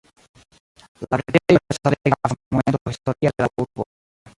La 1.07 1.21
preĝejo 1.21 1.61
estas 1.61 1.81
la 1.83 1.93
plej 1.93 2.15
grava 2.17 2.41
Monumento 2.59 2.97
historia 2.99 3.37
de 3.39 3.49
la 3.51 3.57
urbo. 3.67 3.93